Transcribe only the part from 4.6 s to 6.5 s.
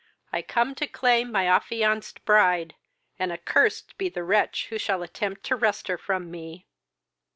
who shall attempt to wrest her from